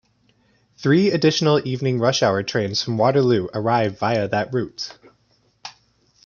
[0.77, 4.97] Three additional evening rush-hour trains from Waterloo arrive via that route.